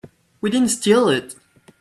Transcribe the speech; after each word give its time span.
We 0.41 0.49
didn't 0.49 0.69
steal 0.69 1.09
it. 1.09 1.35